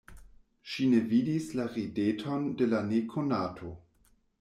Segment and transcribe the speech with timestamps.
[0.71, 3.77] Ŝi ne vidis la rideton de la nekonato.